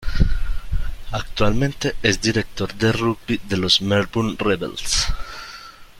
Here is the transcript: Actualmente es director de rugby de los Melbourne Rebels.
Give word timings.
Actualmente 1.11 1.93
es 2.01 2.19
director 2.19 2.73
de 2.73 2.91
rugby 2.91 3.37
de 3.47 3.55
los 3.57 3.83
Melbourne 3.83 4.35
Rebels. 4.35 5.05